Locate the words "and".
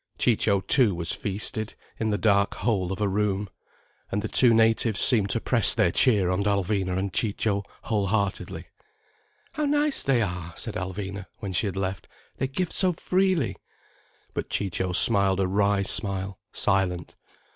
4.11-4.23, 6.97-7.13